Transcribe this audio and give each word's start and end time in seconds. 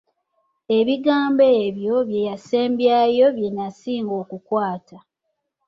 Ebigambo 0.77 1.45
ebyo 1.65 1.95
bye 2.09 2.21
yasembyayo 2.29 3.25
bye 3.37 3.49
nnasinga 3.51 4.13
okukwata. 4.21 4.97